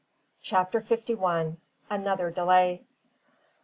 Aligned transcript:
CHAPTER 0.41 0.81
FIFTY 0.81 1.13
ONE. 1.13 1.57
ANOTHER 1.91 2.31
DELAY. 2.31 2.81